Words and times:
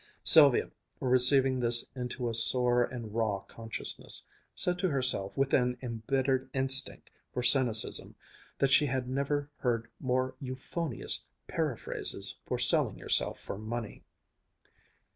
Sylvia, 0.23 0.71
receiving 0.99 1.59
this 1.59 1.85
into 1.95 2.27
a 2.27 2.33
sore 2.33 2.85
and 2.85 3.13
raw 3.13 3.37
consciousness, 3.41 4.25
said 4.55 4.79
to 4.79 4.89
herself 4.89 5.37
with 5.37 5.53
an 5.53 5.77
embittered 5.83 6.49
instinct 6.55 7.11
for 7.31 7.43
cynicism 7.43 8.15
that 8.57 8.71
she 8.71 8.87
had 8.87 9.07
never 9.07 9.51
heard 9.57 9.91
more 9.99 10.33
euphonious 10.39 11.25
periphrases 11.47 12.33
for 12.47 12.57
selling 12.57 12.97
yourself 12.97 13.37
for 13.39 13.59
money. 13.59 14.03